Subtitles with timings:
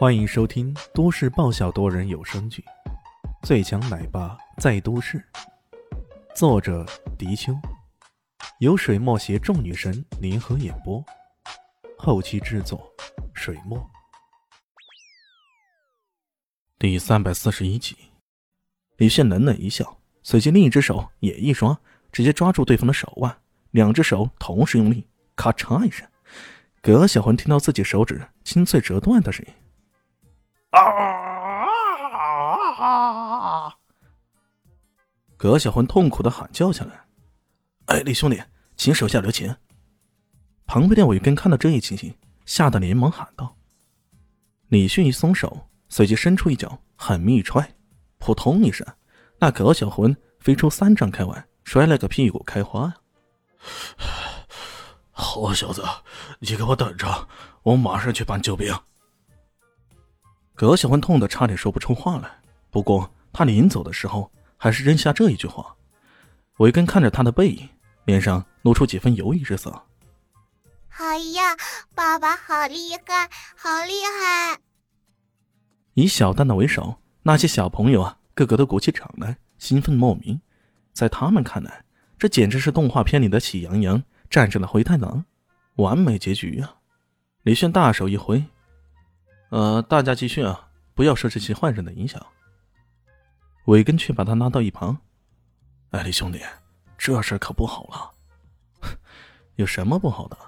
[0.00, 2.64] 欢迎收听都市爆笑多人有声剧
[3.46, 5.18] 《最强奶爸在都市》，
[6.34, 6.86] 作者：
[7.18, 7.52] 迪秋，
[8.60, 11.04] 由水墨携众女神联合演播，
[11.98, 12.90] 后期制作：
[13.34, 13.78] 水墨。
[16.78, 17.94] 第三百四十一集，
[18.96, 21.78] 李炫冷冷一笑，随即另一只手也一抓，
[22.10, 23.36] 直接抓住对方的手腕，
[23.72, 25.06] 两只手同时用力，
[25.36, 26.08] 咔嚓一声，
[26.80, 29.52] 葛小魂听到自己手指清脆折断的声音。
[30.70, 30.90] 啊！
[35.36, 37.04] 葛小魂痛苦的喊叫起来
[37.86, 38.42] ：“哎，李兄弟，
[38.76, 39.56] 请手下留情！”
[40.66, 42.14] 旁边的韦根看到这一情形，
[42.44, 43.56] 吓得连忙喊道
[44.68, 47.74] ：“李迅一松手，随即伸出一脚，狠命一踹，
[48.18, 48.86] 扑通一声，
[49.38, 52.94] 那葛小魂飞出三丈开外，摔了个屁股开花呀！
[55.10, 55.82] 好小子，
[56.38, 57.28] 你给我等着，
[57.62, 58.72] 我马上去搬救兵。”
[60.60, 62.30] 葛小欢痛得差点说不出话来，
[62.70, 65.74] 不过他临走的时候还是扔下这一句话。
[66.58, 67.66] 维根看着他的背影，
[68.04, 69.86] 脸上露出几分犹豫之色。
[70.98, 71.56] 哎呀，
[71.94, 74.60] 爸爸好厉害，好厉害！
[75.94, 80.38] 以小蛋蛋为首，那些小朋友啊，个个都鼓起掌来，兴奋莫名。
[80.92, 81.82] 在他们看来，
[82.18, 85.24] 这简直是动画片里的喜羊羊战胜了灰太狼，
[85.76, 86.74] 完美结局啊！
[87.44, 88.44] 李炫大手一挥。
[89.50, 92.24] 呃，大家继续啊，不要受这些坏人的影响。
[93.66, 94.96] 韦根却把他拉到一旁。
[95.90, 96.40] 哎，李兄弟，
[96.96, 98.10] 这事可不好了。
[99.56, 100.38] 有什么不好的？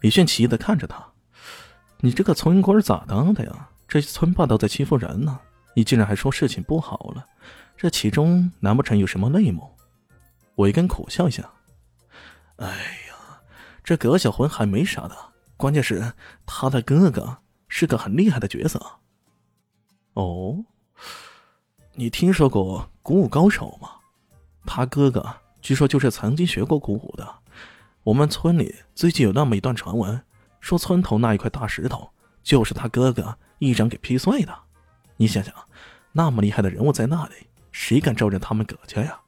[0.00, 1.04] 李炫奇异的看着他，
[1.98, 3.68] 你这个村官咋当的呀？
[3.88, 5.40] 这些村霸都在欺负人呢，
[5.74, 7.26] 你竟然还说事情不好了？
[7.76, 9.68] 这其中难不成有什么内幕？
[10.56, 11.50] 韦根苦笑一下。
[12.56, 13.40] 哎呀，
[13.82, 15.16] 这葛小魂还没啥的，
[15.56, 16.12] 关键是
[16.46, 17.36] 他的哥哥。
[17.68, 18.80] 是个很厉害的角色。
[20.14, 20.64] 哦，
[21.94, 23.90] 你听说过鼓舞高手吗？
[24.66, 25.24] 他哥哥
[25.60, 27.34] 据说就是曾经学过鼓舞的。
[28.02, 30.20] 我们村里最近有那么一段传闻，
[30.60, 32.10] 说村头那一块大石头
[32.42, 34.54] 就是他哥哥一掌给劈碎的。
[35.16, 35.54] 你想想，
[36.12, 37.34] 那么厉害的人物在那里，
[37.70, 39.20] 谁敢招惹他们葛家呀？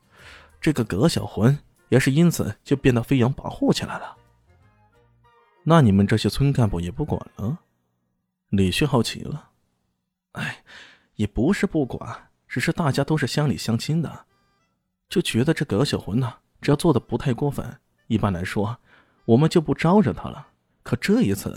[0.61, 1.59] 这个葛小魂
[1.89, 4.17] 也是因此就变得飞扬跋扈起来了。
[5.65, 7.59] 那你们这些村干部也不管了？
[8.51, 9.51] 李旭好奇了，
[10.33, 10.65] 哎，
[11.15, 14.27] 也不是不管，只是大家都是乡里乡亲的，
[15.09, 17.79] 就觉得这葛小魂呢，只要做的不太过分，
[18.09, 18.77] 一般来说，
[19.25, 20.49] 我们就不招惹他了。
[20.83, 21.57] 可这一次，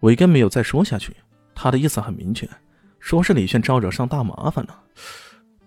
[0.00, 1.14] 伟根没有再说下去，
[1.54, 2.48] 他的意思很明确，
[2.98, 4.82] 说是李炫招惹上大麻烦了。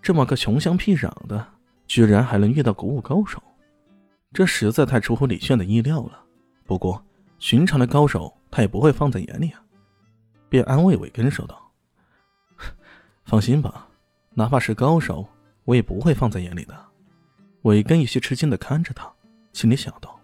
[0.01, 1.47] 这么个穷乡僻壤的，
[1.85, 3.39] 居然还能遇到古武高手，
[4.33, 6.19] 这实在太出乎李炫的意料了。
[6.65, 7.05] 不过，
[7.37, 8.34] 寻常的高手。
[8.55, 9.61] 他也不会放在眼里啊，
[10.47, 11.61] 便安慰韦根说道
[13.27, 13.85] ：“放心吧，
[14.29, 15.27] 哪怕是高手，
[15.65, 16.85] 我也不会放在眼里的。”
[17.63, 19.11] 韦根有些吃惊的看着他，
[19.51, 20.17] 心里想到：“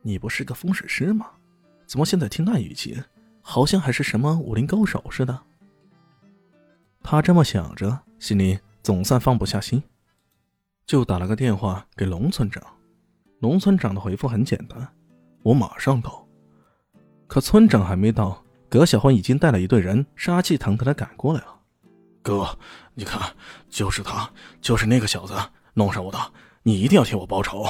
[0.00, 1.32] 你不是个风水师吗？
[1.84, 2.98] 怎么现在听那语气，
[3.42, 5.42] 好像还是什么武林高手似的？”
[7.04, 9.82] 他这么想着，心里总算放不下心，
[10.86, 12.64] 就打了个电话给龙村长。
[13.40, 14.88] 龙村长的回复很简单
[15.44, 16.26] ：“我马上到。”
[17.30, 21.60] 可村长还没到，葛小欢已经带了一队人，杀气腾腾的赶过来了。
[22.22, 22.58] 哥，
[22.92, 23.22] 你看，
[23.68, 24.28] 就是他，
[24.60, 25.34] 就是那个小子
[25.74, 26.18] 弄上我的，
[26.64, 27.64] 你一定要替我报仇。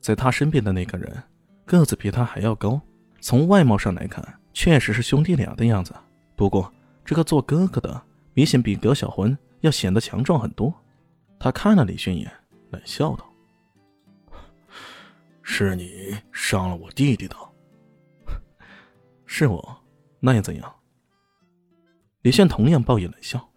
[0.00, 1.22] 在他身边的那个人，
[1.66, 2.80] 个子比他还要高，
[3.20, 5.94] 从外貌上来看，确实是兄弟俩的样子。
[6.34, 6.72] 不过，
[7.04, 8.02] 这个做哥哥的
[8.32, 10.72] 明显比葛小欢要显得强壮很多。
[11.38, 12.32] 他看了李迅一眼，
[12.70, 13.30] 冷笑道
[15.44, 17.36] ：“是你伤了我弟弟的。”
[19.32, 19.80] 是我，
[20.18, 20.74] 那又怎样？
[22.22, 23.48] 李炫同样报以冷笑。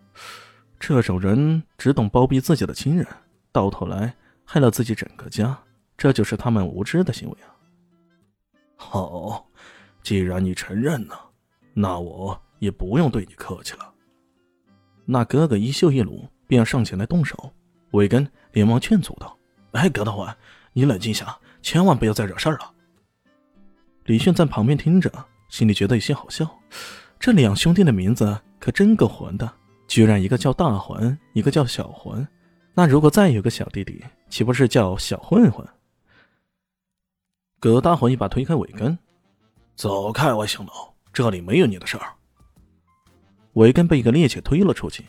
[0.80, 3.08] 这种人只懂包庇自己的亲人，
[3.52, 5.58] 到头来害了自己整个家，
[5.98, 7.50] 这就是他们无知的行为啊！
[8.78, 9.50] 好，
[10.04, 11.31] 既然你承认了，
[11.74, 13.92] 那我也不用对你客气了。
[15.06, 17.52] 那哥哥衣袖一撸，便要上前来动手。
[17.94, 19.36] 韦根连忙劝阻道
[19.74, 20.38] ：“哎，葛大环，
[20.72, 22.72] 你冷静下，千万不要再惹事儿了。”
[24.06, 25.12] 李炫在旁边听着。
[25.54, 26.50] 心里觉得有些好笑，
[27.20, 29.48] 这两兄弟的名字可真够混的，
[29.88, 32.28] 居然一个叫大混，一个叫小混。
[32.74, 35.64] 那如果再有个小弟弟，岂不是叫小混混？
[37.60, 38.98] 葛大混一把推开韦根，
[39.76, 42.16] 走开，外乡佬，这里没有你的事儿。
[43.54, 45.06] 韦根被一个趔趄推了出去，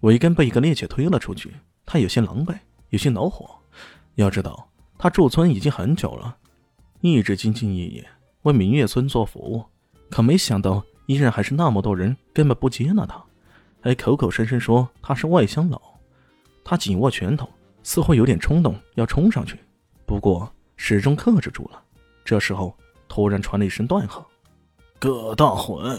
[0.00, 1.52] 韦根被一个趔趄推了出去，
[1.84, 2.58] 他有些狼狈，
[2.88, 3.54] 有些恼火。
[4.14, 6.34] 要知道，他驻村已经很久了，
[7.02, 8.08] 一直兢兢业业
[8.44, 9.62] 为明月村做服务。
[10.12, 13.24] 可没想到，依然还是那么多人根本不接纳他，
[13.80, 15.80] 还口口声声说他是外乡佬。
[16.62, 17.48] 他紧握拳头，
[17.82, 19.58] 似乎有点冲动要冲上去，
[20.04, 21.82] 不过始终克制住了。
[22.26, 22.76] 这时候，
[23.08, 24.22] 突然传来一声断喝
[25.00, 25.98] ：“葛大混，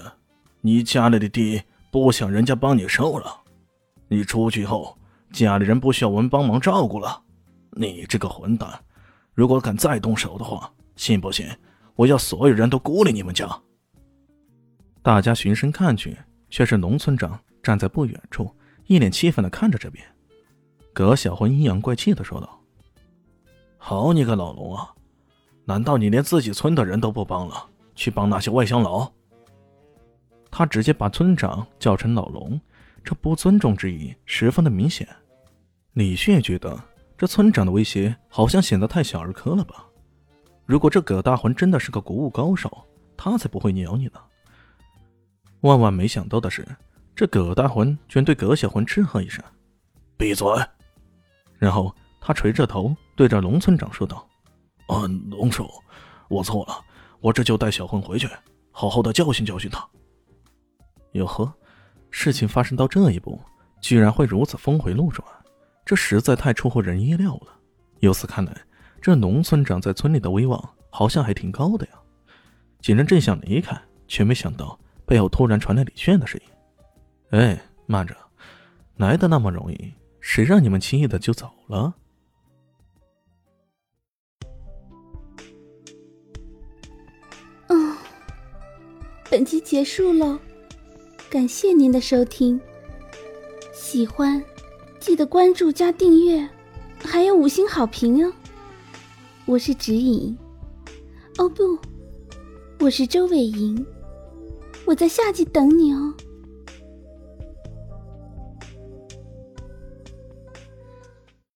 [0.61, 3.41] 你家里的地不想人家帮你收了？
[4.07, 4.95] 你出去后，
[5.31, 7.19] 家里人不需要我们帮忙照顾了？
[7.71, 8.79] 你这个混蛋，
[9.33, 11.47] 如果敢再动手的话，信不信
[11.95, 13.49] 我要所有人都孤立你们家？”
[15.03, 16.17] 大家循声看去，
[16.49, 18.49] 却是农村长站在不远处，
[18.85, 20.03] 一脸气愤的看着这边。
[20.93, 22.57] 葛小魂阴阳怪气的说道
[23.77, 24.93] ：“好你个老龙啊！
[25.65, 29.11] 难道你连自己村的人都不帮了，去帮那些外乡佬？”
[30.49, 32.57] 他直接把村长叫成老龙，
[33.03, 35.05] 这不尊重之意十分的明显。
[35.93, 36.81] 李炫觉得
[37.17, 39.85] 这村长的威胁好像显得太小儿科了吧？
[40.65, 42.85] 如果这葛大魂真的是个古武高手，
[43.17, 44.13] 他才不会鸟你呢。
[45.63, 46.65] 万万没想到的是，
[47.15, 49.43] 这葛大魂居然对葛小魂斥喝一声
[50.17, 50.45] ：“闭嘴！”
[51.57, 54.27] 然后他垂着头对着龙村长说道
[54.87, 55.69] ：“啊，龙叔，
[56.29, 56.83] 我错了，
[57.21, 58.27] 我这就带小混回去，
[58.71, 59.87] 好好的教训教训他。”
[61.13, 61.53] 哟呵，
[62.11, 63.41] 事情发生到这一步，
[63.79, 65.25] 居然会如此峰回路转，
[65.85, 67.57] 这实在太出乎人意料了。
[68.01, 68.53] 由此看来，
[68.99, 71.93] 这龙村长在村里的威望好像还挺高的呀。
[72.81, 74.77] 几人正想离开，却没想到
[75.13, 76.47] 背后突然传来李炫的声音
[77.39, 78.15] ：“哎，慢着，
[78.97, 81.93] 来的那么容易。”谁让你们轻易的就走了？
[87.67, 87.95] 嗯，
[89.29, 90.39] 本集结束喽，
[91.29, 92.59] 感谢您的收听。
[93.71, 94.43] 喜欢
[94.99, 96.49] 记得关注加订阅，
[97.05, 98.33] 还有五星好评哦。
[99.45, 100.35] 我是指引，
[101.37, 101.77] 哦不，
[102.79, 103.85] 我是周伟莹，
[104.93, 106.13] 我在夏季等你哦。